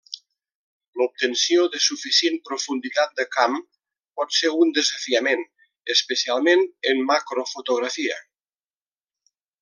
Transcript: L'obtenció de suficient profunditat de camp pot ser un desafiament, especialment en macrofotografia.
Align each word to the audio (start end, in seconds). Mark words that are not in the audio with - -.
L'obtenció 0.99 1.65
de 1.73 1.81
suficient 1.87 2.39
profunditat 2.49 3.13
de 3.21 3.25
camp 3.35 3.59
pot 4.21 4.33
ser 4.39 4.53
un 4.63 4.71
desafiament, 4.81 5.43
especialment 5.97 6.65
en 6.93 7.03
macrofotografia. 7.11 8.17